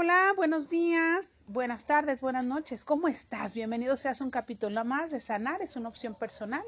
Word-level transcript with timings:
Hola, 0.00 0.32
buenos 0.36 0.68
días, 0.68 1.28
buenas 1.48 1.86
tardes, 1.86 2.20
buenas 2.20 2.44
noches. 2.44 2.84
¿Cómo 2.84 3.08
estás? 3.08 3.54
Bienvenido 3.54 3.96
seas 3.96 4.20
un 4.20 4.30
capítulo 4.30 4.84
más 4.84 5.10
de 5.10 5.18
Sanar, 5.18 5.62
es 5.62 5.76
una 5.76 5.88
opción 5.88 6.14
personal. 6.14 6.62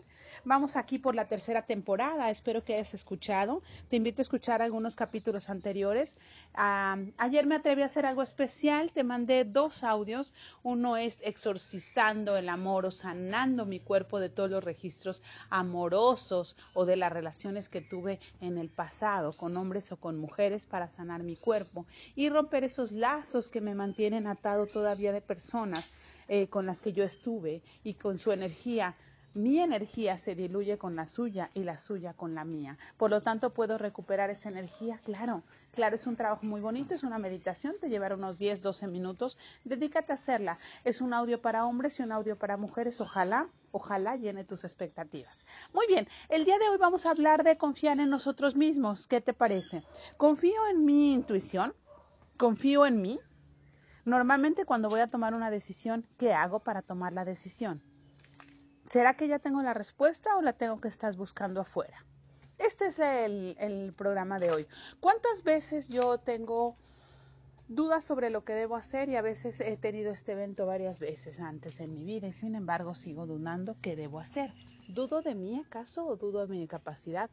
Vamos 0.44 0.76
aquí 0.76 0.98
por 0.98 1.14
la 1.14 1.26
tercera 1.26 1.62
temporada, 1.62 2.30
espero 2.30 2.64
que 2.64 2.74
hayas 2.74 2.94
escuchado. 2.94 3.62
Te 3.88 3.96
invito 3.96 4.22
a 4.22 4.24
escuchar 4.24 4.62
algunos 4.62 4.96
capítulos 4.96 5.50
anteriores. 5.50 6.16
Ayer 6.54 7.46
me 7.46 7.56
atreví 7.56 7.82
a 7.82 7.86
hacer 7.86 8.06
algo 8.06 8.22
especial, 8.22 8.90
te 8.92 9.04
mandé 9.04 9.44
dos 9.44 9.84
audios. 9.84 10.32
Uno 10.62 10.96
es 10.96 11.18
exorcizando 11.22 12.36
el 12.38 12.48
amor 12.48 12.86
o 12.86 12.90
sanando 12.90 13.66
mi 13.66 13.80
cuerpo 13.80 14.18
de 14.18 14.30
todos 14.30 14.50
los 14.50 14.64
registros 14.64 15.22
amorosos 15.50 16.56
o 16.74 16.86
de 16.86 16.96
las 16.96 17.12
relaciones 17.12 17.68
que 17.68 17.82
tuve 17.82 18.18
en 18.40 18.56
el 18.56 18.70
pasado 18.70 19.34
con 19.34 19.56
hombres 19.58 19.92
o 19.92 19.98
con 19.98 20.18
mujeres 20.18 20.66
para 20.66 20.88
sanar 20.88 21.22
mi 21.22 21.36
cuerpo 21.36 21.86
y 22.14 22.30
romper 22.30 22.64
esos 22.64 22.92
lazos 22.92 23.50
que 23.50 23.60
me 23.60 23.74
mantienen 23.74 24.26
atado 24.26 24.69
todavía 24.72 25.12
de 25.12 25.20
personas 25.20 25.90
eh, 26.28 26.48
con 26.48 26.66
las 26.66 26.80
que 26.80 26.92
yo 26.92 27.04
estuve 27.04 27.62
y 27.84 27.94
con 27.94 28.18
su 28.18 28.32
energía 28.32 28.96
mi 29.34 29.60
energía 29.60 30.18
se 30.18 30.34
diluye 30.34 30.76
con 30.76 30.96
la 30.96 31.06
suya 31.06 31.50
y 31.54 31.62
la 31.62 31.78
suya 31.78 32.12
con 32.12 32.34
la 32.34 32.44
mía. 32.44 32.76
Por 32.98 33.10
lo 33.10 33.20
tanto, 33.20 33.50
puedo 33.50 33.78
recuperar 33.78 34.28
esa 34.28 34.48
energía. 34.48 34.98
Claro, 35.04 35.44
claro, 35.72 35.94
es 35.94 36.06
un 36.08 36.16
trabajo 36.16 36.44
muy 36.46 36.60
bonito, 36.60 36.94
es 36.94 37.04
una 37.04 37.18
meditación, 37.18 37.74
te 37.80 37.88
llevará 37.88 38.16
unos 38.16 38.38
10, 38.38 38.60
12 38.60 38.88
minutos. 38.88 39.38
Dedícate 39.64 40.10
a 40.10 40.16
hacerla. 40.16 40.58
Es 40.84 41.00
un 41.00 41.14
audio 41.14 41.40
para 41.40 41.64
hombres 41.64 42.00
y 42.00 42.02
un 42.02 42.10
audio 42.10 42.36
para 42.36 42.56
mujeres. 42.56 43.00
Ojalá, 43.00 43.46
ojalá 43.70 44.16
llene 44.16 44.42
tus 44.42 44.64
expectativas. 44.64 45.44
Muy 45.72 45.86
bien, 45.86 46.08
el 46.28 46.44
día 46.44 46.58
de 46.58 46.68
hoy 46.68 46.78
vamos 46.78 47.06
a 47.06 47.10
hablar 47.10 47.44
de 47.44 47.56
confiar 47.56 48.00
en 48.00 48.10
nosotros 48.10 48.56
mismos. 48.56 49.06
¿Qué 49.06 49.20
te 49.20 49.32
parece? 49.32 49.84
Confío 50.16 50.66
en 50.68 50.84
mi 50.84 51.14
intuición, 51.14 51.72
confío 52.36 52.84
en 52.84 53.00
mí. 53.00 53.20
Normalmente 54.04 54.64
cuando 54.64 54.88
voy 54.88 55.00
a 55.00 55.06
tomar 55.06 55.34
una 55.34 55.50
decisión, 55.50 56.06
¿qué 56.18 56.32
hago 56.32 56.60
para 56.60 56.82
tomar 56.82 57.12
la 57.12 57.24
decisión? 57.24 57.82
¿Será 58.86 59.14
que 59.14 59.28
ya 59.28 59.38
tengo 59.38 59.62
la 59.62 59.74
respuesta 59.74 60.36
o 60.36 60.42
la 60.42 60.54
tengo 60.54 60.80
que 60.80 60.88
estar 60.88 61.14
buscando 61.14 61.60
afuera? 61.60 62.04
Este 62.58 62.86
es 62.86 62.98
el, 62.98 63.94
programa 63.96 64.38
de 64.38 64.50
hoy. 64.50 64.66
¿Cuántas 65.00 65.44
veces 65.44 65.88
yo 65.88 66.18
tengo 66.18 66.76
dudas 67.68 68.04
sobre 68.04 68.30
lo 68.30 68.44
que 68.44 68.52
debo 68.52 68.76
hacer 68.76 69.08
y 69.08 69.16
a 69.16 69.22
veces 69.22 69.60
he 69.60 69.76
tenido 69.76 70.12
este 70.12 70.32
evento 70.32 70.66
varias 70.66 70.98
veces 70.98 71.40
antes 71.40 71.80
en 71.80 71.94
mi 71.94 72.04
vida 72.04 72.26
y 72.26 72.32
sin 72.32 72.54
embargo 72.54 72.94
sigo 72.94 73.26
dudando 73.26 73.76
qué 73.80 73.96
debo 73.96 74.18
hacer? 74.18 74.52
¿Dudo 74.88 75.22
de 75.22 75.34
mí 75.34 75.58
acaso 75.58 76.06
o 76.06 76.16
dudo 76.16 76.46
de 76.46 76.56
mi 76.56 76.66
capacidad? 76.66 77.30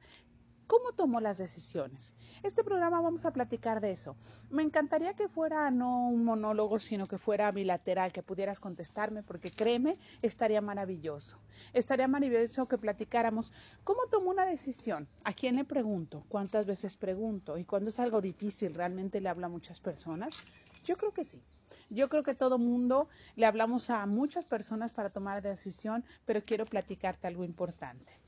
¿Cómo 0.68 0.92
tomo 0.92 1.22
las 1.22 1.38
decisiones? 1.38 2.12
Este 2.44 2.62
programa 2.62 3.00
vamos 3.00 3.26
a 3.26 3.32
platicar 3.32 3.80
de 3.80 3.94
eso. 3.94 4.18
Me 4.50 4.64
encantaría 4.64 5.14
que 5.14 5.30
fuera 5.30 5.72
no 5.72 6.10
un 6.10 6.26
monólogo, 6.26 6.78
sino 6.80 7.08
que 7.08 7.18
fuera 7.18 7.50
bilateral, 7.54 8.12
que 8.12 8.22
pudieras 8.22 8.60
contestarme, 8.60 9.24
porque 9.24 9.50
créeme, 9.50 9.98
estaría 10.22 10.60
maravilloso. 10.60 11.40
Estaría 11.72 12.10
maravilloso 12.10 12.68
que 12.68 12.78
platicáramos 12.78 13.54
cómo 13.86 14.08
tomo 14.08 14.30
una 14.30 14.46
decisión, 14.46 15.08
a 15.24 15.32
quién 15.32 15.56
le 15.56 15.64
pregunto, 15.64 16.22
cuántas 16.28 16.66
veces 16.66 16.98
pregunto 16.98 17.58
y 17.58 17.64
cuando 17.64 17.90
es 17.90 18.00
algo 18.00 18.20
difícil, 18.20 18.74
¿realmente 18.74 19.22
le 19.22 19.30
habla 19.30 19.48
a 19.48 19.50
muchas 19.50 19.80
personas? 19.80 20.36
Yo 20.84 20.98
creo 20.98 21.14
que 21.14 21.24
sí. 21.24 21.42
Yo 21.90 22.10
creo 22.10 22.24
que 22.24 22.36
todo 22.36 22.58
mundo 22.58 23.08
le 23.38 23.46
hablamos 23.46 23.90
a 23.90 24.06
muchas 24.06 24.48
personas 24.48 24.92
para 24.92 25.12
tomar 25.12 25.42
decisión, 25.42 26.04
pero 26.26 26.44
quiero 26.44 26.66
platicarte 26.66 27.26
algo 27.28 27.46
importante 27.46 28.27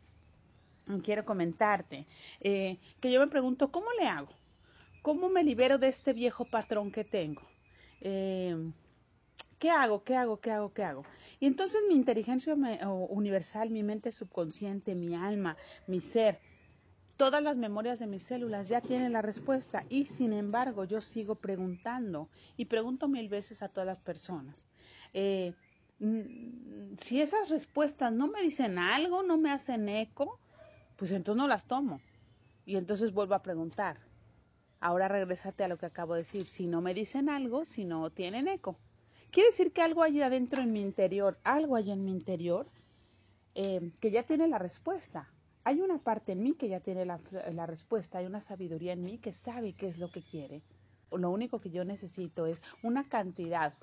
quiero 0.98 1.24
comentarte, 1.24 2.08
eh, 2.42 2.78
que 3.00 3.12
yo 3.12 3.20
me 3.20 3.28
pregunto, 3.28 3.72
¿cómo 3.72 3.88
le 4.00 4.08
hago? 4.08 4.34
¿Cómo 5.02 5.30
me 5.30 5.44
libero 5.44 5.78
de 5.78 5.88
este 5.88 6.14
viejo 6.14 6.46
patrón 6.46 6.92
que 6.92 7.04
tengo? 7.04 7.44
Eh, 8.02 8.72
¿Qué 9.60 9.70
hago? 9.70 10.04
¿Qué 10.04 10.16
hago? 10.16 10.40
¿Qué 10.40 10.52
hago? 10.52 10.74
¿Qué 10.74 10.84
hago? 10.84 11.04
Y 11.40 11.46
entonces 11.46 11.84
mi 11.88 11.96
inteligencia 11.96 12.56
universal, 13.10 13.70
mi 13.70 13.84
mente 13.84 14.12
subconsciente, 14.12 14.96
mi 14.96 15.16
alma, 15.16 15.58
mi 15.86 16.00
ser, 16.00 16.40
todas 17.18 17.44
las 17.44 17.58
memorias 17.58 18.00
de 18.00 18.08
mis 18.08 18.24
células 18.24 18.70
ya 18.70 18.80
tienen 18.80 19.12
la 19.12 19.22
respuesta 19.22 19.84
y 19.90 20.06
sin 20.06 20.32
embargo 20.32 20.86
yo 20.86 21.02
sigo 21.02 21.36
preguntando 21.36 22.30
y 22.56 22.66
pregunto 22.66 23.10
mil 23.10 23.28
veces 23.28 23.62
a 23.62 23.68
todas 23.68 23.86
las 23.88 24.00
personas. 24.00 24.64
Eh, 25.14 25.54
si 26.98 27.20
esas 27.20 27.50
respuestas 27.50 28.14
no 28.14 28.28
me 28.28 28.42
dicen 28.42 28.78
algo, 28.80 29.24
no 29.24 29.38
me 29.38 29.52
hacen 29.52 29.90
eco, 29.90 30.40
pues 31.00 31.12
entonces 31.14 31.38
no 31.38 31.48
las 31.48 31.66
tomo. 31.66 32.02
Y 32.66 32.76
entonces 32.76 33.14
vuelvo 33.14 33.34
a 33.34 33.42
preguntar. 33.42 33.98
Ahora 34.82 35.08
regrésate 35.08 35.64
a 35.64 35.70
lo 35.70 35.78
que 35.78 35.86
acabo 35.86 36.14
de 36.14 36.20
decir. 36.20 36.46
Si 36.46 36.68
no 36.68 36.82
me 36.82 36.94
dicen 36.94 37.30
algo, 37.30 37.66
si 37.66 37.86
no 37.86 38.12
tienen 38.12 38.48
eco. 38.48 38.78
Quiere 39.32 39.50
decir 39.50 39.72
que 39.72 39.82
algo 39.82 40.04
hay 40.04 40.22
adentro 40.22 40.62
en 40.62 40.74
mi 40.74 40.82
interior, 40.82 41.40
algo 41.44 41.76
hay 41.76 41.92
en 41.92 42.04
mi 42.04 42.12
interior 42.12 42.68
eh, 43.56 43.92
que 44.02 44.12
ya 44.12 44.24
tiene 44.24 44.48
la 44.48 44.58
respuesta. 44.58 45.32
Hay 45.64 45.82
una 45.82 46.00
parte 46.00 46.34
en 46.34 46.44
mí 46.44 46.54
que 46.54 46.68
ya 46.68 46.80
tiene 46.80 47.06
la, 47.06 47.20
la, 47.52 47.66
respuesta, 47.66 48.18
hay 48.18 48.26
una 48.26 48.42
sabiduría 48.42 48.94
en 48.94 49.02
mí 49.02 49.20
que 49.20 49.34
sabe 49.34 49.74
qué 49.74 49.88
es 49.88 50.00
lo 50.00 50.12
que 50.12 50.24
quiere. 50.24 50.64
Lo 51.12 51.30
único 51.30 51.60
que 51.60 51.70
yo 51.70 51.86
necesito 51.86 52.46
es 52.48 52.62
una 52.82 53.08
cantidad 53.08 53.74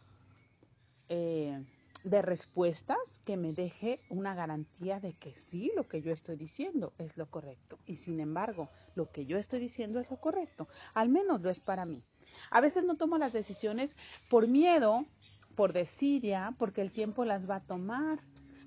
eh, 1.08 1.64
de 2.06 2.22
respuestas 2.22 3.20
que 3.24 3.36
me 3.36 3.52
deje 3.52 4.00
una 4.10 4.32
garantía 4.32 5.00
de 5.00 5.14
que 5.14 5.34
sí, 5.34 5.72
lo 5.74 5.88
que 5.88 6.02
yo 6.02 6.12
estoy 6.12 6.36
diciendo 6.36 6.92
es 6.98 7.16
lo 7.16 7.28
correcto. 7.28 7.80
Y 7.84 7.96
sin 7.96 8.20
embargo, 8.20 8.68
lo 8.94 9.06
que 9.06 9.26
yo 9.26 9.38
estoy 9.38 9.58
diciendo 9.58 9.98
es 9.98 10.08
lo 10.08 10.20
correcto. 10.20 10.68
Al 10.94 11.08
menos 11.08 11.40
lo 11.42 11.50
es 11.50 11.58
para 11.58 11.84
mí. 11.84 12.04
A 12.52 12.60
veces 12.60 12.84
no 12.84 12.94
tomo 12.94 13.18
las 13.18 13.32
decisiones 13.32 13.96
por 14.30 14.46
miedo, 14.46 14.98
por 15.56 15.72
desidia, 15.72 16.52
porque 16.60 16.80
el 16.80 16.92
tiempo 16.92 17.24
las 17.24 17.50
va 17.50 17.56
a 17.56 17.60
tomar, 17.60 18.20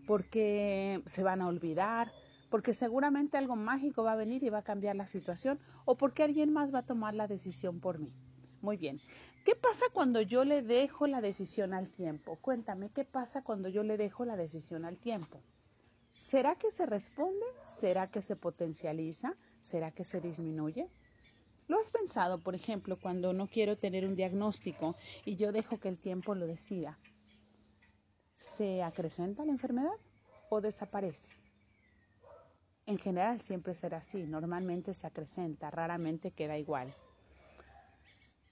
porque 0.05 1.01
se 1.05 1.23
van 1.23 1.41
a 1.41 1.47
olvidar, 1.47 2.11
porque 2.49 2.73
seguramente 2.73 3.37
algo 3.37 3.55
mágico 3.55 4.03
va 4.03 4.11
a 4.11 4.17
venir 4.17 4.43
y 4.43 4.49
va 4.49 4.57
a 4.57 4.63
cambiar 4.63 4.97
la 4.97 5.05
situación, 5.05 5.61
o 5.85 5.95
porque 5.95 6.23
alguien 6.23 6.51
más 6.51 6.73
va 6.75 6.79
a 6.79 6.85
tomar 6.85 7.15
la 7.15 7.27
decisión 7.27 7.79
por 7.79 7.99
mí. 7.99 8.13
Muy 8.61 8.77
bien. 8.77 8.99
¿Qué 9.45 9.55
pasa 9.55 9.85
cuando 9.93 10.21
yo 10.21 10.43
le 10.43 10.61
dejo 10.61 11.07
la 11.07 11.21
decisión 11.21 11.73
al 11.73 11.89
tiempo? 11.89 12.37
Cuéntame, 12.41 12.89
¿qué 12.89 13.05
pasa 13.05 13.43
cuando 13.43 13.69
yo 13.69 13.83
le 13.83 13.97
dejo 13.97 14.25
la 14.25 14.35
decisión 14.35 14.85
al 14.85 14.97
tiempo? 14.97 15.41
¿Será 16.19 16.55
que 16.55 16.69
se 16.69 16.85
responde? 16.85 17.45
¿Será 17.67 18.07
que 18.07 18.21
se 18.21 18.35
potencializa? 18.35 19.35
¿Será 19.61 19.91
que 19.91 20.03
se 20.03 20.19
disminuye? 20.19 20.89
¿Lo 21.67 21.79
has 21.79 21.89
pensado, 21.89 22.39
por 22.39 22.55
ejemplo, 22.55 22.99
cuando 22.99 23.31
no 23.31 23.47
quiero 23.47 23.77
tener 23.77 24.05
un 24.05 24.15
diagnóstico 24.15 24.95
y 25.23 25.37
yo 25.37 25.51
dejo 25.51 25.79
que 25.79 25.87
el 25.87 25.97
tiempo 25.97 26.35
lo 26.35 26.45
decida? 26.47 26.99
¿Se 28.35 28.83
acrecenta 28.83 29.45
la 29.45 29.51
enfermedad 29.51 29.97
o 30.49 30.61
desaparece? 30.61 31.29
En 32.85 32.97
general 32.97 33.39
siempre 33.39 33.75
será 33.75 33.99
así, 33.99 34.23
normalmente 34.23 34.93
se 34.95 35.05
acrecenta, 35.05 35.69
raramente 35.69 36.31
queda 36.31 36.57
igual. 36.57 36.93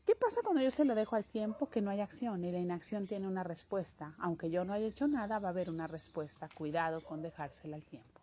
¿Qué 0.07 0.15
pasa 0.15 0.39
cuando 0.41 0.61
yo 0.61 0.71
se 0.71 0.85
lo 0.85 0.95
dejo 0.95 1.17
al 1.17 1.25
tiempo 1.25 1.69
que 1.69 1.81
no 1.81 1.91
hay 1.91 1.99
acción 1.99 2.41
y 2.45 2.49
la 2.53 2.59
inacción 2.59 3.07
tiene 3.07 3.27
una 3.27 3.43
respuesta? 3.43 4.15
Aunque 4.19 4.49
yo 4.49 4.63
no 4.63 4.71
haya 4.71 4.85
hecho 4.85 5.05
nada, 5.05 5.37
va 5.37 5.49
a 5.49 5.51
haber 5.51 5.69
una 5.69 5.85
respuesta. 5.85 6.47
Cuidado 6.55 7.01
con 7.01 7.21
dejársela 7.21 7.75
al 7.75 7.83
tiempo. 7.83 8.21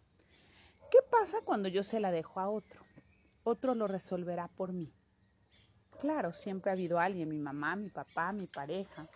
¿Qué 0.90 1.00
pasa 1.10 1.42
cuando 1.44 1.68
yo 1.68 1.84
se 1.84 2.00
la 2.00 2.10
dejo 2.10 2.40
a 2.40 2.48
otro? 2.48 2.80
Otro 3.42 3.74
lo 3.74 3.86
resolverá 3.86 4.48
por 4.48 4.72
mí. 4.72 4.90
Claro, 6.00 6.32
siempre 6.32 6.70
ha 6.70 6.72
habido 6.72 6.98
alguien, 6.98 7.28
mi 7.28 7.38
mamá, 7.38 7.76
mi 7.76 7.90
papá, 7.90 8.32
mi 8.32 8.46
pareja, 8.46 9.06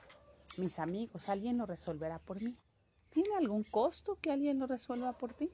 mis 0.58 0.78
amigos, 0.78 1.30
alguien 1.30 1.56
lo 1.56 1.64
resolverá 1.64 2.18
por 2.18 2.42
mí. 2.42 2.54
¿Tiene 3.08 3.34
algún 3.34 3.64
costo 3.64 4.18
que 4.20 4.30
alguien 4.30 4.58
lo 4.58 4.66
resuelva 4.66 5.14
por 5.14 5.32
ti? 5.32 5.50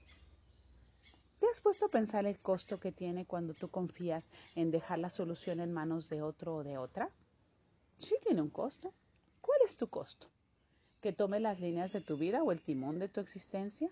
¿Te 1.44 1.50
has 1.50 1.60
puesto 1.60 1.84
a 1.84 1.90
pensar 1.90 2.24
el 2.24 2.38
costo 2.38 2.80
que 2.80 2.90
tiene 2.90 3.26
cuando 3.26 3.52
tú 3.52 3.68
confías 3.68 4.30
en 4.54 4.70
dejar 4.70 4.98
la 4.98 5.10
solución 5.10 5.60
en 5.60 5.74
manos 5.74 6.08
de 6.08 6.22
otro 6.22 6.56
o 6.56 6.64
de 6.64 6.78
otra? 6.78 7.10
Sí 7.98 8.14
tiene 8.22 8.40
un 8.40 8.48
costo. 8.48 8.94
¿Cuál 9.42 9.58
es 9.66 9.76
tu 9.76 9.88
costo? 9.88 10.26
¿Que 11.02 11.12
tome 11.12 11.40
las 11.40 11.60
líneas 11.60 11.92
de 11.92 12.00
tu 12.00 12.16
vida 12.16 12.42
o 12.42 12.50
el 12.50 12.62
timón 12.62 12.98
de 12.98 13.10
tu 13.10 13.20
existencia? 13.20 13.90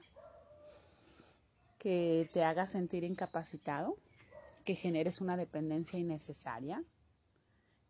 ¿Que 1.79 2.27
te 2.33 2.43
haga 2.43 2.67
sentir 2.67 3.05
incapacitado? 3.05 3.99
¿Que 4.65 4.75
generes 4.75 5.21
una 5.21 5.37
dependencia 5.37 5.99
innecesaria? 5.99 6.83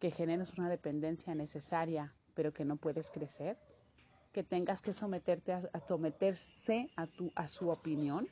¿Que 0.00 0.11
generes 0.11 0.55
una 0.58 0.69
dependencia 0.70 1.37
necesaria 1.37 2.12
pero 2.35 2.53
que 2.53 2.65
no 2.65 2.79
puedes 2.79 3.12
crecer? 3.12 3.56
¿Que 4.32 4.43
tengas 4.43 4.82
que 4.82 4.93
someterte 4.93 5.53
a, 5.53 5.87
someterse 5.87 6.91
a, 6.97 7.06
tu, 7.06 7.31
a 7.37 7.47
su 7.47 7.70
opinión? 7.70 8.29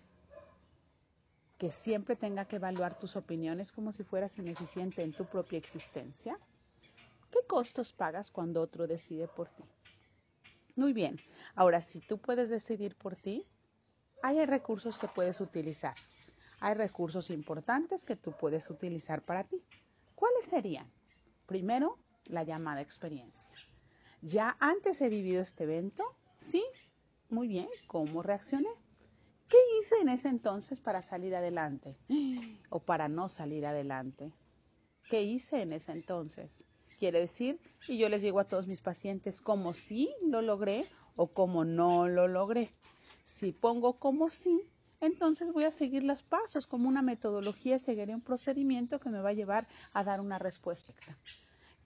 Que 1.60 1.70
siempre 1.70 2.16
tenga 2.16 2.46
que 2.46 2.56
evaluar 2.56 2.98
tus 2.98 3.16
opiniones 3.16 3.70
como 3.70 3.92
si 3.92 4.02
fueras 4.02 4.38
ineficiente 4.38 5.02
en 5.02 5.12
tu 5.12 5.26
propia 5.26 5.58
existencia? 5.58 6.38
¿Qué 7.30 7.40
costos 7.46 7.92
pagas 7.92 8.30
cuando 8.30 8.62
otro 8.62 8.86
decide 8.86 9.28
por 9.28 9.50
ti? 9.50 9.62
Muy 10.74 10.94
bien, 10.94 11.20
ahora 11.54 11.82
si 11.82 12.00
tú 12.00 12.16
puedes 12.16 12.48
decidir 12.48 12.96
por 12.96 13.14
ti, 13.14 13.46
hay 14.22 14.42
recursos 14.46 14.96
que 14.96 15.06
puedes 15.06 15.38
utilizar. 15.42 15.94
Hay 16.60 16.72
recursos 16.72 17.28
importantes 17.28 18.06
que 18.06 18.16
tú 18.16 18.32
puedes 18.32 18.70
utilizar 18.70 19.20
para 19.20 19.44
ti. 19.44 19.62
¿Cuáles 20.14 20.46
serían? 20.46 20.90
Primero, 21.44 21.98
la 22.24 22.42
llamada 22.42 22.80
experiencia. 22.80 23.54
¿Ya 24.22 24.56
antes 24.60 25.02
he 25.02 25.10
vivido 25.10 25.42
este 25.42 25.64
evento? 25.64 26.04
Sí. 26.38 26.64
Muy 27.28 27.48
bien. 27.48 27.68
¿Cómo 27.86 28.22
reaccioné? 28.22 28.70
¿Qué 29.50 29.58
hice 29.80 29.96
en 30.00 30.08
ese 30.08 30.28
entonces 30.28 30.78
para 30.78 31.02
salir 31.02 31.34
adelante? 31.34 31.96
¿O 32.70 32.78
para 32.78 33.08
no 33.08 33.28
salir 33.28 33.66
adelante? 33.66 34.32
¿Qué 35.08 35.24
hice 35.24 35.62
en 35.62 35.72
ese 35.72 35.90
entonces? 35.90 36.64
Quiere 37.00 37.18
decir, 37.18 37.58
y 37.88 37.98
yo 37.98 38.08
les 38.08 38.22
digo 38.22 38.38
a 38.38 38.46
todos 38.46 38.68
mis 38.68 38.80
pacientes, 38.80 39.40
como 39.40 39.74
sí 39.74 40.14
lo 40.22 40.40
logré 40.40 40.84
o 41.16 41.26
como 41.26 41.64
no 41.64 42.06
lo 42.06 42.28
logré. 42.28 42.70
Si 43.24 43.50
pongo 43.50 43.98
como 43.98 44.30
sí, 44.30 44.70
entonces 45.00 45.52
voy 45.52 45.64
a 45.64 45.72
seguir 45.72 46.04
los 46.04 46.22
pasos 46.22 46.68
como 46.68 46.88
una 46.88 47.02
metodología, 47.02 47.80
seguiré 47.80 48.14
un 48.14 48.20
procedimiento 48.20 49.00
que 49.00 49.10
me 49.10 49.20
va 49.20 49.30
a 49.30 49.34
llevar 49.34 49.66
a 49.92 50.04
dar 50.04 50.20
una 50.20 50.38
respuesta. 50.38 50.94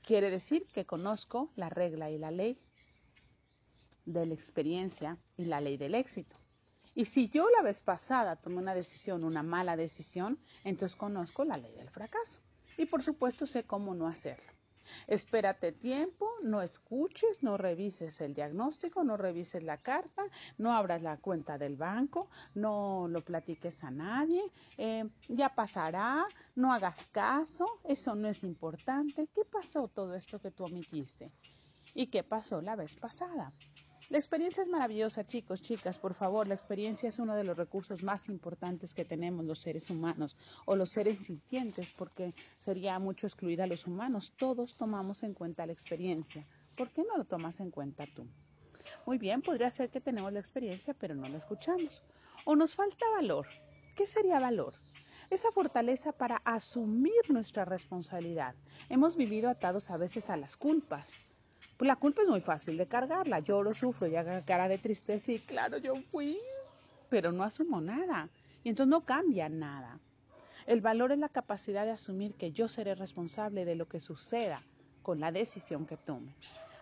Quiere 0.03 0.29
decir 0.29 0.67
que 0.67 0.85
conozco 0.85 1.49
la 1.57 1.71
regla 1.71 2.11
y 2.11 2.19
la 2.19 2.31
ley 2.31 2.59
de 4.05 4.27
la 4.27 4.35
experiencia 4.35 5.17
y 5.39 5.47
la 5.47 5.63
ley 5.63 5.79
del 5.79 5.95
éxito. 5.95 6.44
Y 6.95 7.07
si 7.07 7.29
yo 7.29 7.49
la 7.51 7.63
vez 7.63 7.83
pasada 7.83 8.37
tomé 8.37 8.59
una 8.59 8.75
decisión, 8.75 9.25
una 9.25 9.43
mala 9.43 9.77
decisión, 9.77 10.39
entonces 10.63 10.97
conozco 10.97 11.45
la 11.45 11.57
ley 11.57 11.75
del 11.75 11.91
fracaso. 11.91 12.41
Y 12.77 12.87
por 12.87 13.03
supuesto 13.03 13.47
sé 13.47 13.65
cómo 13.65 13.95
no 13.95 14.07
hacerlo. 14.07 14.55
Espérate 15.07 15.73
tiempo, 15.73 16.29
no 16.43 16.63
escuches, 16.63 17.43
no 17.43 17.57
revises 17.57 18.21
el 18.21 18.35
diagnóstico, 18.35 19.03
no 19.03 19.17
revises 19.17 19.63
la 19.63 19.79
carta, 19.79 20.23
no 20.59 20.73
abras 20.73 21.03
la 21.03 21.17
cuenta 21.17 21.59
del 21.59 21.77
banco, 21.77 22.29
no 22.55 23.07
lo 23.09 23.25
platiques 23.25 23.83
a 23.85 23.91
nadie, 23.91 24.43
eh, 24.77 25.09
ya 25.29 25.55
pasará, 25.55 26.27
no 26.55 26.73
hagas 26.73 27.07
caso, 27.07 27.81
eso 27.85 28.15
no 28.15 28.29
es 28.29 28.45
importante. 28.45 29.29
¿Qué 29.35 29.45
pasó 29.45 29.89
todo 29.89 30.15
esto 30.15 30.39
que 30.39 30.51
tú 30.51 30.65
omitiste? 30.65 31.33
¿Y 31.95 32.09
qué 32.09 32.23
pasó 32.23 32.61
la 32.61 32.77
vez 32.77 32.97
pasada? 32.97 33.53
La 34.11 34.19
experiencia 34.19 34.63
es 34.63 34.69
maravillosa, 34.69 35.27
chicos, 35.27 35.63
chicas, 35.63 35.99
por 35.99 36.13
favor, 36.13 36.47
la 36.47 36.53
experiencia 36.53 37.09
es 37.09 37.19
uno 37.19 37.35
de 37.35 37.45
los 37.45 37.57
recursos 37.57 38.03
más 38.03 38.29
importantes 38.29 38.95
que 38.95 39.07
tenemos 39.07 39.47
los 39.47 39.61
seres 39.61 39.89
humanos 39.89 40.37
o 40.67 40.77
los 40.77 40.91
seres 40.91 41.25
sintientes, 41.25 41.91
porque 41.91 42.35
sería 42.59 42.99
mucho 42.99 43.27
excluir 43.27 43.63
a 43.63 43.67
los 43.67 43.87
humanos. 43.87 44.35
Todos 44.37 44.77
tomamos 44.77 45.23
en 45.23 45.33
cuenta 45.33 45.65
la 45.65 45.73
experiencia. 45.73 46.47
¿Por 46.77 46.91
qué 46.91 47.03
no 47.03 47.17
lo 47.17 47.25
tomas 47.25 47.61
en 47.61 47.71
cuenta 47.71 48.07
tú? 48.15 48.27
Muy 49.07 49.17
bien, 49.17 49.41
podría 49.41 49.71
ser 49.71 49.89
que 49.89 50.03
tenemos 50.03 50.33
la 50.35 50.41
experiencia, 50.41 50.93
pero 50.93 51.15
no 51.15 51.27
la 51.27 51.39
escuchamos. 51.39 52.03
O 52.45 52.57
nos 52.57 52.75
falta 52.75 53.09
valor. 53.09 53.47
¿Qué 53.97 54.07
sería 54.07 54.39
valor? 54.39 54.75
Esa 55.31 55.51
fortaleza 55.51 56.13
para 56.13 56.37
asumir 56.45 57.31
nuestra 57.31 57.65
responsabilidad. 57.65 58.55
Hemos 58.91 59.17
vivido 59.17 59.49
atados 59.49 59.91
a 59.91 59.97
veces 59.97 60.29
a 60.29 60.37
las 60.37 60.59
culpas 60.59 61.25
pues 61.77 61.87
la 61.87 61.97
culpa 61.97 62.23
es 62.23 62.29
muy 62.29 62.41
fácil 62.41 62.77
de 62.77 62.87
cargarla. 62.87 63.41
Lloro, 63.41 63.75
sufro 63.75 64.07
y 64.07 64.17
haga 64.17 64.45
cara 64.45 64.69
de 64.69 64.79
tristeza 64.79 65.33
y 65.33 65.39
claro, 65.41 65.79
yo 65.79 65.95
fui, 65.97 66.39
pero 67.09 67.33
no 67.33 67.43
asumo 67.43 67.81
nada. 67.81 68.29
Y 68.63 68.71
entonces 68.71 68.91
no 68.91 69.05
cambia 69.05 69.49
nada. 69.49 69.99
El 70.67 70.81
valor 70.81 71.13
es 71.13 71.19
la 71.19 71.29
capacidad 71.29 71.85
de 71.85 71.91
asumir 71.91 72.35
que 72.35 72.53
yo 72.53 72.69
seré 72.69 72.95
responsable 72.95 73.65
de 73.65 73.75
lo 73.75 73.87
que 73.87 74.01
suceda 74.01 74.63
con 75.03 75.21
la 75.21 75.31
decisión 75.31 75.87
que 75.87 75.97
tome. 75.97 76.35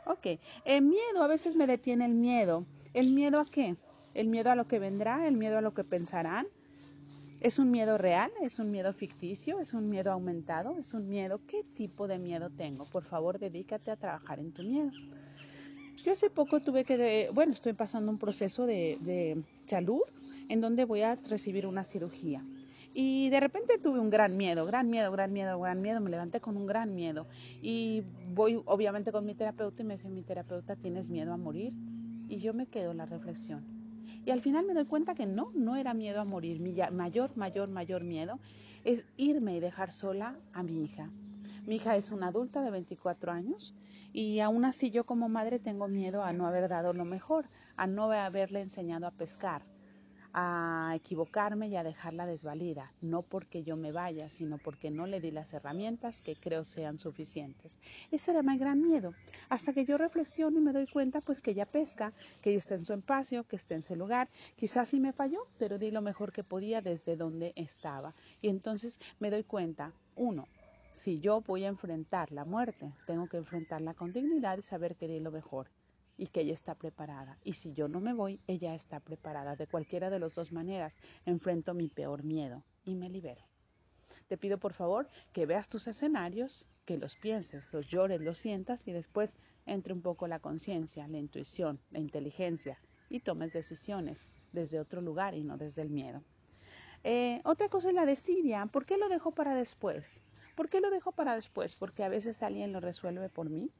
Ok, 0.04 0.38
el 0.64 0.82
miedo, 0.82 1.22
a 1.22 1.26
veces 1.26 1.54
me 1.56 1.66
detiene 1.66 2.06
el 2.06 2.14
miedo. 2.14 2.64
¿El 2.94 3.10
miedo 3.10 3.40
a 3.40 3.46
qué? 3.46 3.76
El 4.14 4.28
miedo 4.28 4.50
a 4.50 4.54
lo 4.54 4.68
que 4.68 4.78
vendrá, 4.78 5.26
el 5.26 5.36
miedo 5.36 5.58
a 5.58 5.62
lo 5.62 5.72
que 5.72 5.84
pensarán, 5.84 6.46
¿Es 7.42 7.58
un 7.58 7.72
miedo 7.72 7.98
real? 7.98 8.30
¿Es 8.40 8.60
un 8.60 8.70
miedo 8.70 8.92
ficticio? 8.92 9.58
¿Es 9.58 9.74
un 9.74 9.88
miedo 9.88 10.12
aumentado? 10.12 10.78
¿Es 10.78 10.94
un 10.94 11.08
miedo? 11.08 11.40
¿Qué 11.44 11.64
tipo 11.74 12.06
de 12.06 12.16
miedo 12.16 12.50
tengo? 12.50 12.84
Por 12.84 13.02
favor, 13.02 13.40
dedícate 13.40 13.90
a 13.90 13.96
trabajar 13.96 14.38
en 14.38 14.52
tu 14.52 14.62
miedo. 14.62 14.92
Yo 16.04 16.12
hace 16.12 16.30
poco 16.30 16.60
tuve 16.60 16.84
que, 16.84 17.30
bueno, 17.34 17.50
estoy 17.50 17.72
pasando 17.72 18.12
un 18.12 18.18
proceso 18.18 18.64
de, 18.64 18.96
de 19.00 19.42
salud 19.66 20.02
en 20.48 20.60
donde 20.60 20.84
voy 20.84 21.02
a 21.02 21.16
recibir 21.16 21.66
una 21.66 21.82
cirugía. 21.82 22.44
Y 22.94 23.28
de 23.30 23.40
repente 23.40 23.76
tuve 23.78 23.98
un 23.98 24.08
gran 24.08 24.36
miedo, 24.36 24.64
gran 24.64 24.88
miedo, 24.88 25.10
gran 25.10 25.32
miedo, 25.32 25.58
gran 25.58 25.82
miedo. 25.82 26.00
Me 26.00 26.10
levanté 26.10 26.40
con 26.40 26.56
un 26.56 26.66
gran 26.66 26.94
miedo. 26.94 27.26
Y 27.60 28.04
voy 28.32 28.62
obviamente 28.66 29.10
con 29.10 29.26
mi 29.26 29.34
terapeuta 29.34 29.82
y 29.82 29.86
me 29.86 29.94
dice, 29.94 30.08
mi 30.08 30.22
terapeuta, 30.22 30.76
¿tienes 30.76 31.10
miedo 31.10 31.32
a 31.32 31.36
morir? 31.36 31.72
Y 32.28 32.38
yo 32.38 32.54
me 32.54 32.66
quedo 32.66 32.94
la 32.94 33.04
reflexión. 33.04 33.81
Y 34.24 34.30
al 34.30 34.40
final 34.40 34.66
me 34.66 34.74
doy 34.74 34.86
cuenta 34.86 35.14
que 35.14 35.26
no, 35.26 35.50
no 35.54 35.76
era 35.76 35.94
miedo 35.94 36.20
a 36.20 36.24
morir. 36.24 36.60
Mi 36.60 36.74
mayor, 36.92 37.36
mayor, 37.36 37.68
mayor 37.68 38.04
miedo 38.04 38.38
es 38.84 39.06
irme 39.16 39.56
y 39.56 39.60
dejar 39.60 39.92
sola 39.92 40.38
a 40.52 40.62
mi 40.62 40.82
hija. 40.82 41.10
Mi 41.66 41.76
hija 41.76 41.96
es 41.96 42.10
una 42.10 42.28
adulta 42.28 42.62
de 42.62 42.70
24 42.70 43.32
años 43.32 43.74
y 44.12 44.40
aún 44.40 44.64
así 44.64 44.90
yo 44.90 45.04
como 45.04 45.28
madre 45.28 45.58
tengo 45.58 45.88
miedo 45.88 46.24
a 46.24 46.32
no 46.32 46.46
haber 46.46 46.68
dado 46.68 46.92
lo 46.92 47.04
mejor, 47.04 47.46
a 47.76 47.86
no 47.86 48.10
haberle 48.10 48.60
enseñado 48.60 49.06
a 49.06 49.12
pescar, 49.12 49.62
a 50.34 50.92
equivocarme 50.94 51.68
y 51.68 51.76
a 51.76 51.82
dejarla 51.82 52.26
desvalida, 52.26 52.92
no 53.00 53.22
porque 53.22 53.62
yo 53.62 53.76
me 53.76 53.92
vaya, 53.92 54.28
sino 54.30 54.58
porque 54.58 54.90
no 54.90 55.06
le 55.06 55.20
di 55.20 55.30
las 55.30 55.52
herramientas 55.52 56.20
que 56.22 56.36
creo 56.36 56.64
sean 56.64 56.98
suficientes. 56.98 57.78
Ese 58.10 58.30
era 58.30 58.42
mi 58.42 58.56
gran 58.56 58.80
miedo, 58.80 59.14
hasta 59.48 59.72
que 59.72 59.84
yo 59.84 59.98
reflexiono 59.98 60.58
y 60.58 60.62
me 60.62 60.72
doy 60.72 60.86
cuenta 60.86 61.20
pues 61.20 61.42
que 61.42 61.50
ella 61.50 61.66
pesca, 61.66 62.12
que 62.40 62.50
ella 62.50 62.58
está 62.58 62.74
en 62.76 62.84
su 62.84 62.94
espacio, 62.94 63.44
que 63.44 63.56
está 63.56 63.74
en 63.74 63.82
su 63.82 63.94
lugar, 63.94 64.28
quizás 64.56 64.88
sí 64.88 65.00
me 65.00 65.12
falló, 65.12 65.46
pero 65.58 65.78
di 65.78 65.90
lo 65.90 66.00
mejor 66.00 66.32
que 66.32 66.44
podía 66.44 66.80
desde 66.80 67.16
donde 67.16 67.52
estaba. 67.56 68.14
Y 68.40 68.48
entonces 68.48 69.00
me 69.20 69.30
doy 69.30 69.44
cuenta, 69.44 69.92
uno, 70.16 70.48
si 70.92 71.18
yo 71.18 71.40
voy 71.40 71.64
a 71.64 71.68
enfrentar 71.68 72.32
la 72.32 72.44
muerte, 72.44 72.92
tengo 73.06 73.26
que 73.26 73.38
enfrentarla 73.38 73.94
con 73.94 74.12
dignidad 74.12 74.58
y 74.58 74.62
saber 74.62 74.96
que 74.96 75.08
di 75.08 75.20
lo 75.20 75.30
mejor 75.30 75.68
y 76.22 76.28
que 76.28 76.42
ella 76.42 76.54
está 76.54 76.76
preparada. 76.76 77.36
Y 77.42 77.54
si 77.54 77.72
yo 77.72 77.88
no 77.88 78.00
me 78.00 78.12
voy, 78.12 78.38
ella 78.46 78.76
está 78.76 79.00
preparada. 79.00 79.56
De 79.56 79.66
cualquiera 79.66 80.08
de 80.08 80.20
las 80.20 80.34
dos 80.34 80.52
maneras, 80.52 80.96
enfrento 81.26 81.74
mi 81.74 81.88
peor 81.88 82.22
miedo 82.22 82.62
y 82.84 82.94
me 82.94 83.10
libero. 83.10 83.42
Te 84.28 84.38
pido 84.38 84.58
por 84.58 84.72
favor 84.72 85.08
que 85.32 85.46
veas 85.46 85.68
tus 85.68 85.88
escenarios, 85.88 86.64
que 86.84 86.96
los 86.96 87.16
pienses, 87.16 87.64
los 87.72 87.88
llores, 87.88 88.20
los 88.20 88.38
sientas 88.38 88.86
y 88.86 88.92
después 88.92 89.36
entre 89.66 89.92
un 89.92 90.00
poco 90.00 90.28
la 90.28 90.38
conciencia, 90.38 91.08
la 91.08 91.18
intuición, 91.18 91.80
la 91.90 91.98
inteligencia 91.98 92.78
y 93.10 93.18
tomes 93.18 93.52
decisiones 93.52 94.28
desde 94.52 94.78
otro 94.78 95.00
lugar 95.00 95.34
y 95.34 95.42
no 95.42 95.56
desde 95.56 95.82
el 95.82 95.90
miedo. 95.90 96.22
Eh, 97.02 97.40
otra 97.44 97.68
cosa 97.68 97.88
es 97.88 97.94
la 97.94 98.06
desidia. 98.06 98.64
¿Por 98.66 98.86
qué 98.86 98.96
lo 98.96 99.08
dejo 99.08 99.32
para 99.32 99.56
después? 99.56 100.22
¿Por 100.54 100.68
qué 100.68 100.80
lo 100.80 100.90
dejo 100.90 101.10
para 101.10 101.34
después? 101.34 101.74
Porque 101.74 102.04
a 102.04 102.08
veces 102.08 102.44
alguien 102.44 102.72
lo 102.72 102.78
resuelve 102.78 103.28
por 103.28 103.50
mí 103.50 103.72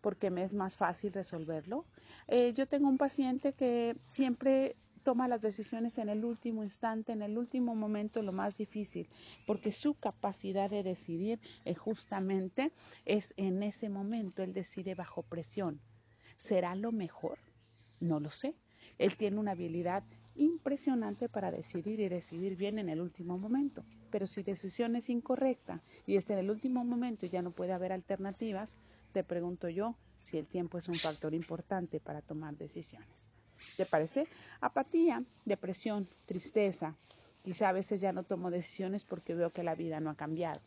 porque 0.00 0.30
me 0.30 0.42
es 0.42 0.54
más 0.54 0.76
fácil 0.76 1.12
resolverlo. 1.12 1.86
Eh, 2.28 2.52
yo 2.54 2.66
tengo 2.66 2.88
un 2.88 2.98
paciente 2.98 3.52
que 3.52 3.96
siempre 4.06 4.76
toma 5.02 5.28
las 5.28 5.40
decisiones 5.40 5.98
en 5.98 6.08
el 6.08 6.24
último 6.24 6.62
instante, 6.62 7.12
en 7.12 7.22
el 7.22 7.38
último 7.38 7.74
momento, 7.74 8.22
lo 8.22 8.32
más 8.32 8.58
difícil, 8.58 9.08
porque 9.46 9.72
su 9.72 9.94
capacidad 9.94 10.68
de 10.68 10.82
decidir 10.82 11.40
es 11.64 11.78
justamente 11.78 12.72
es 13.04 13.32
en 13.36 13.62
ese 13.62 13.88
momento, 13.88 14.42
él 14.42 14.52
decide 14.52 14.94
bajo 14.94 15.22
presión. 15.22 15.80
¿Será 16.36 16.74
lo 16.74 16.92
mejor? 16.92 17.38
No 18.00 18.20
lo 18.20 18.30
sé. 18.30 18.54
Él 18.98 19.16
tiene 19.16 19.38
una 19.38 19.52
habilidad 19.52 20.04
impresionante 20.34 21.28
para 21.28 21.50
decidir 21.50 22.00
y 22.00 22.08
decidir 22.08 22.56
bien 22.56 22.78
en 22.78 22.88
el 22.88 23.00
último 23.00 23.38
momento. 23.38 23.84
Pero 24.10 24.26
si 24.26 24.42
decisión 24.42 24.96
es 24.96 25.08
incorrecta 25.10 25.82
y 26.06 26.16
está 26.16 26.32
en 26.32 26.40
el 26.40 26.50
último 26.50 26.84
momento 26.84 27.26
y 27.26 27.30
ya 27.30 27.42
no 27.42 27.50
puede 27.50 27.72
haber 27.72 27.92
alternativas, 27.92 28.78
te 29.12 29.24
pregunto 29.24 29.68
yo 29.68 29.96
si 30.20 30.38
el 30.38 30.46
tiempo 30.46 30.78
es 30.78 30.88
un 30.88 30.94
factor 30.94 31.34
importante 31.34 32.00
para 32.00 32.22
tomar 32.22 32.56
decisiones. 32.56 33.30
¿Te 33.76 33.86
parece? 33.86 34.26
Apatía, 34.60 35.22
depresión, 35.44 36.08
tristeza. 36.26 36.96
Quizá 37.42 37.70
a 37.70 37.72
veces 37.72 38.00
ya 38.00 38.12
no 38.12 38.22
tomo 38.22 38.50
decisiones 38.50 39.04
porque 39.04 39.34
veo 39.34 39.50
que 39.50 39.62
la 39.62 39.74
vida 39.74 40.00
no 40.00 40.10
ha 40.10 40.16
cambiado. 40.16 40.60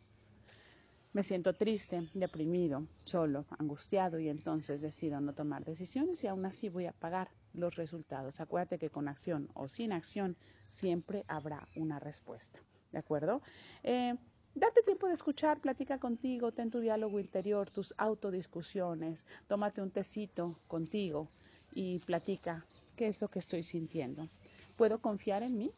Me 1.13 1.21
siento 1.21 1.53
triste, 1.53 2.09
deprimido, 2.15 2.87
solo, 3.03 3.45
angustiado 3.59 4.19
y 4.19 4.29
entonces 4.29 4.81
decido 4.81 5.21
no 5.21 5.33
tomar 5.33 5.63
decisiones 5.63 6.23
y 6.23 6.27
aún 6.27 6.43
así 6.45 6.69
voy 6.69 6.87
a 6.87 6.91
pagar 6.91 7.29
los 7.53 7.75
resultados. 7.75 8.39
Acuérdate 8.39 8.79
que 8.79 8.89
con 8.89 9.07
acción 9.07 9.47
o 9.53 9.67
sin 9.67 9.91
acción 9.91 10.35
siempre 10.65 11.23
habrá 11.27 11.67
una 11.75 11.99
respuesta. 11.99 12.59
¿De 12.91 12.97
acuerdo? 12.97 13.43
Eh, 13.83 14.15
Date 14.55 14.83
tiempo 14.83 15.07
de 15.07 15.15
escuchar, 15.15 15.59
platica 15.59 15.97
contigo, 15.97 16.51
ten 16.51 16.69
tu 16.69 16.79
diálogo 16.79 17.19
interior, 17.19 17.71
tus 17.71 17.95
autodiscusiones, 17.97 19.25
tómate 19.47 19.81
un 19.81 19.89
tecito 19.89 20.59
contigo 20.67 21.31
y 21.73 21.97
platica 21.99 22.63
qué 22.95 23.07
es 23.07 23.19
lo 23.19 23.29
que 23.29 23.39
estoy 23.39 23.63
sintiendo. 23.63 24.29
¿Puedo 24.75 25.01
confiar 25.01 25.41
en 25.41 25.57
mí? 25.57 25.71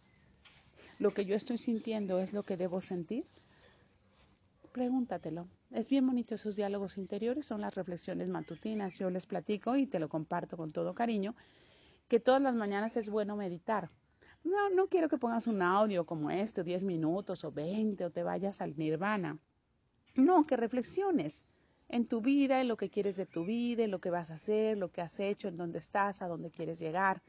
¿Lo 1.00 1.14
que 1.14 1.24
yo 1.24 1.38
estoy 1.38 1.58
sintiendo 1.58 2.20
es 2.20 2.34
lo 2.34 2.44
que 2.44 2.58
debo 2.58 2.82
sentir? 2.82 3.24
Pregúntatelo. 4.74 5.48
Es 5.72 5.88
bien 5.88 6.06
bonito 6.06 6.36
esos 6.36 6.58
diálogos 6.58 6.98
interiores, 6.98 7.46
son 7.46 7.62
las 7.62 7.76
reflexiones 7.76 8.28
matutinas. 8.28 9.00
Yo 9.00 9.10
les 9.10 9.26
platico 9.26 9.78
y 9.78 9.88
te 9.88 10.00
lo 10.00 10.10
comparto 10.10 10.58
con 10.58 10.74
todo 10.74 10.94
cariño, 10.94 11.34
que 12.10 12.20
todas 12.20 12.42
las 12.42 12.56
mañanas 12.56 12.98
es 12.98 13.10
bueno 13.10 13.38
meditar 13.38 13.90
no, 14.46 14.70
no 14.70 14.88
quiero 14.88 15.10
que 15.10 15.18
pongas 15.18 15.48
un 15.48 15.62
audio 15.62 16.06
como 16.06 16.30
este, 16.32 16.64
10 16.64 16.84
minutos 16.84 17.44
o 17.44 17.52
20, 17.52 18.06
o 18.06 18.12
te 18.12 18.24
vayas 18.24 18.62
al 18.62 18.78
nirvana. 18.78 19.40
No, 20.16 20.46
que 20.46 20.56
reflexiones. 20.56 21.44
en 21.88 22.08
tu 22.08 22.20
vida, 22.22 22.62
en 22.62 22.68
lo 22.68 22.78
que 22.78 22.90
quieres 22.90 23.16
de 23.16 23.28
tu 23.28 23.46
vida, 23.46 23.84
en 23.84 23.92
lo 23.92 24.00
que 24.00 24.10
vas 24.10 24.32
a 24.32 24.36
hacer, 24.36 24.78
lo 24.78 24.92
que 24.92 25.02
has 25.02 25.20
hecho, 25.20 25.48
en 25.48 25.58
dónde 25.58 25.78
estás, 25.80 26.22
a 26.22 26.28
dónde 26.28 26.50
quieres 26.50 26.80
llegar. 26.80 27.22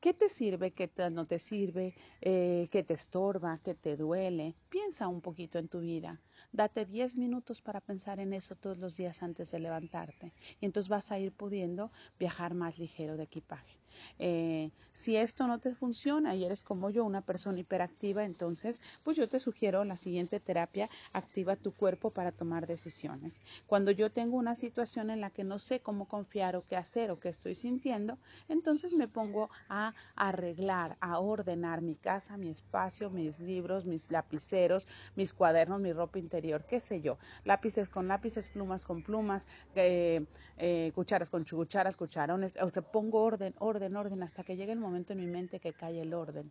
¿Qué 0.00 0.12
te 0.12 0.28
sirve, 0.28 0.72
qué 0.72 0.90
no 1.10 1.26
te 1.26 1.38
sirve, 1.38 1.94
eh, 2.20 2.68
qué 2.70 2.82
te 2.82 2.94
estorba, 2.94 3.58
qué 3.64 3.74
te 3.74 3.96
duele? 3.96 4.54
Piensa 4.68 5.08
un 5.08 5.22
poquito 5.22 5.58
en 5.58 5.68
tu 5.68 5.80
vida. 5.80 6.20
Date 6.52 6.84
10 6.84 7.16
minutos 7.16 7.62
para 7.62 7.80
pensar 7.80 8.20
en 8.20 8.34
eso 8.34 8.54
todos 8.56 8.76
los 8.76 8.96
días 8.96 9.22
antes 9.22 9.50
de 9.50 9.58
levantarte. 9.58 10.34
Y 10.60 10.66
entonces 10.66 10.88
vas 10.88 11.10
a 11.10 11.18
ir 11.18 11.32
pudiendo 11.32 11.90
viajar 12.18 12.52
más 12.54 12.78
ligero 12.78 13.16
de 13.16 13.24
equipaje. 13.24 13.78
Eh, 14.18 14.70
si 14.92 15.16
esto 15.16 15.46
no 15.46 15.58
te 15.58 15.74
funciona 15.74 16.34
y 16.34 16.44
eres 16.44 16.62
como 16.62 16.90
yo, 16.90 17.04
una 17.04 17.20
persona 17.20 17.58
hiperactiva, 17.58 18.24
entonces 18.24 18.80
pues 19.02 19.16
yo 19.16 19.28
te 19.28 19.40
sugiero 19.40 19.84
la 19.84 19.96
siguiente 19.96 20.40
terapia, 20.40 20.88
activa 21.12 21.56
tu 21.56 21.72
cuerpo 21.72 22.10
para 22.10 22.32
tomar 22.32 22.66
decisiones. 22.66 23.42
Cuando 23.66 23.90
yo 23.90 24.10
tengo 24.10 24.36
una 24.36 24.54
situación 24.54 25.10
en 25.10 25.20
la 25.20 25.30
que 25.30 25.44
no 25.44 25.58
sé 25.58 25.80
cómo 25.80 26.06
confiar 26.06 26.56
o 26.56 26.64
qué 26.66 26.76
hacer 26.76 27.10
o 27.10 27.20
qué 27.20 27.28
estoy 27.28 27.54
sintiendo, 27.54 28.18
entonces 28.48 28.94
me 28.94 29.08
pongo 29.08 29.50
a 29.68 29.94
arreglar, 30.14 30.96
a 31.00 31.18
ordenar 31.18 31.82
mi 31.82 31.96
casa, 31.96 32.36
mi 32.36 32.48
espacio, 32.48 33.10
mis 33.10 33.38
libros, 33.38 33.84
mis 33.84 34.10
lapiceros, 34.10 34.88
mis 35.14 35.32
cuadernos, 35.32 35.80
mi 35.80 35.92
ropa 35.92 36.18
interior, 36.18 36.64
qué 36.66 36.80
sé 36.80 37.00
yo, 37.00 37.18
lápices 37.44 37.88
con 37.88 38.08
lápices, 38.08 38.48
plumas 38.48 38.84
con 38.84 39.02
plumas, 39.02 39.46
eh, 39.74 40.24
eh, 40.56 40.92
cucharas 40.94 41.30
con 41.30 41.44
cucharas, 41.44 41.96
cucharones, 41.96 42.56
o 42.60 42.68
sea, 42.68 42.82
pongo 42.82 43.22
orden, 43.22 43.54
orden 43.58 43.85
en 43.86 43.96
orden, 43.96 44.22
hasta 44.22 44.44
que 44.44 44.56
llegue 44.56 44.72
el 44.72 44.78
momento 44.78 45.12
en 45.12 45.20
mi 45.20 45.26
mente 45.26 45.60
que 45.60 45.72
cae 45.72 46.00
el 46.00 46.14
orden. 46.14 46.50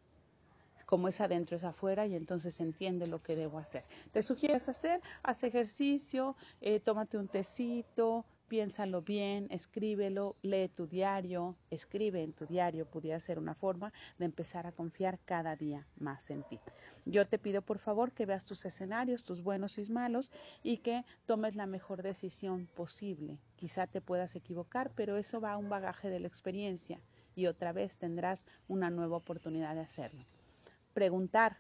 Como 0.86 1.08
es 1.08 1.20
adentro, 1.22 1.58
es 1.58 1.64
afuera, 1.64 2.06
y 2.06 2.16
entonces 2.16 2.60
entiende 2.60 3.08
lo 3.08 3.20
que 3.20 3.36
debo 3.36 3.58
hacer. 3.58 3.84
Te 4.12 4.22
sugieres 4.22 4.70
hacer, 4.70 5.02
haz 5.24 5.44
ejercicio, 5.44 6.36
eh, 6.62 6.80
tómate 6.80 7.18
un 7.18 7.28
tecito, 7.28 8.26
piénsalo 8.48 9.02
bien, 9.02 9.48
escríbelo, 9.50 10.36
lee 10.42 10.70
tu 10.70 10.88
diario, 10.88 11.56
escribe 11.72 12.24
en 12.24 12.34
tu 12.34 12.46
diario, 12.46 12.86
pudiera 12.86 13.20
ser 13.20 13.40
una 13.40 13.56
forma 13.56 13.92
de 14.18 14.26
empezar 14.26 14.68
a 14.68 14.72
confiar 14.72 15.20
cada 15.26 15.56
día 15.56 15.88
más 15.98 16.30
en 16.30 16.44
ti. 16.44 16.60
Yo 17.06 17.28
te 17.28 17.40
pido 17.40 17.62
por 17.62 17.80
favor 17.80 18.12
que 18.12 18.26
veas 18.26 18.46
tus 18.46 18.66
escenarios, 18.66 19.24
tus 19.24 19.42
buenos 19.42 19.78
y 19.78 19.92
malos, 19.92 20.32
y 20.64 20.78
que 20.78 21.06
tomes 21.26 21.56
la 21.56 21.66
mejor 21.66 22.04
decisión 22.04 22.68
posible. 22.68 23.40
Quizá 23.56 23.88
te 23.88 24.02
puedas 24.02 24.36
equivocar, 24.36 24.92
pero 24.96 25.18
eso 25.18 25.42
va 25.42 25.54
a 25.54 25.58
un 25.58 25.70
bagaje 25.70 26.10
de 26.10 26.20
la 26.20 26.28
experiencia 26.28 27.00
y 27.36 27.48
otra 27.48 27.72
vez 27.74 27.98
tendrás 27.98 28.46
una 28.68 28.90
nueva 28.90 29.18
oportunidad 29.18 29.76
de 29.76 29.82
hacerlo. 29.82 30.26
Preguntar 30.94 31.58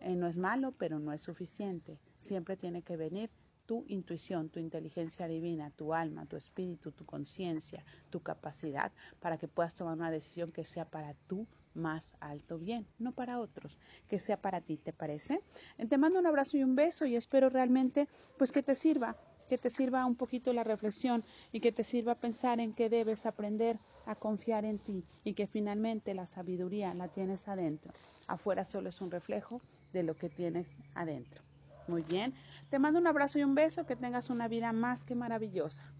eh, 0.00 0.16
no 0.16 0.26
es 0.26 0.36
malo, 0.36 0.72
pero 0.72 0.98
no 0.98 1.12
es 1.12 1.22
suficiente. 1.22 1.98
Siempre 2.18 2.56
tiene 2.56 2.82
que 2.82 2.96
venir 2.96 3.30
tu 3.66 3.84
intuición, 3.86 4.48
tu 4.48 4.58
inteligencia 4.58 5.28
divina, 5.28 5.70
tu 5.70 5.94
alma, 5.94 6.26
tu 6.26 6.36
espíritu, 6.36 6.90
tu 6.90 7.06
conciencia, 7.06 7.84
tu 8.10 8.20
capacidad 8.20 8.92
para 9.20 9.38
que 9.38 9.46
puedas 9.46 9.74
tomar 9.74 9.94
una 9.94 10.10
decisión 10.10 10.50
que 10.50 10.64
sea 10.64 10.84
para 10.84 11.14
tu 11.28 11.46
más 11.74 12.14
alto 12.20 12.58
bien, 12.58 12.86
no 12.98 13.12
para 13.12 13.38
otros, 13.38 13.78
que 14.08 14.18
sea 14.18 14.40
para 14.40 14.60
ti, 14.60 14.76
¿te 14.76 14.92
parece? 14.92 15.40
Te 15.88 15.96
mando 15.96 16.18
un 16.18 16.26
abrazo 16.26 16.56
y 16.58 16.64
un 16.64 16.74
beso 16.74 17.06
y 17.06 17.16
espero 17.16 17.48
realmente 17.48 18.08
pues 18.36 18.52
que 18.52 18.62
te 18.62 18.74
sirva 18.74 19.16
que 19.52 19.58
te 19.58 19.68
sirva 19.68 20.06
un 20.06 20.14
poquito 20.14 20.54
la 20.54 20.64
reflexión 20.64 21.22
y 21.52 21.60
que 21.60 21.72
te 21.72 21.84
sirva 21.84 22.14
pensar 22.14 22.58
en 22.58 22.72
que 22.72 22.88
debes 22.88 23.26
aprender 23.26 23.78
a 24.06 24.14
confiar 24.14 24.64
en 24.64 24.78
ti 24.78 25.04
y 25.24 25.34
que 25.34 25.46
finalmente 25.46 26.14
la 26.14 26.24
sabiduría 26.24 26.94
la 26.94 27.08
tienes 27.08 27.48
adentro. 27.48 27.92
Afuera 28.28 28.64
solo 28.64 28.88
es 28.88 29.02
un 29.02 29.10
reflejo 29.10 29.60
de 29.92 30.04
lo 30.04 30.16
que 30.16 30.30
tienes 30.30 30.78
adentro. 30.94 31.42
Muy 31.86 32.00
bien, 32.00 32.32
te 32.70 32.78
mando 32.78 32.98
un 32.98 33.06
abrazo 33.06 33.38
y 33.38 33.44
un 33.44 33.54
beso, 33.54 33.84
que 33.84 33.94
tengas 33.94 34.30
una 34.30 34.48
vida 34.48 34.72
más 34.72 35.04
que 35.04 35.14
maravillosa. 35.14 35.92